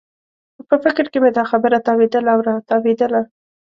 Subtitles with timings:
[0.69, 3.21] په فکر کې مې دا خبره تاوېدله او راتاوېدله.